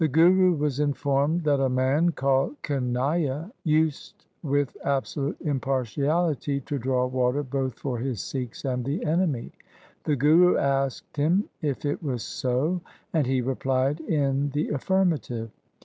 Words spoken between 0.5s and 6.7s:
was informed that a man called Kanaiya used with absolute impartiality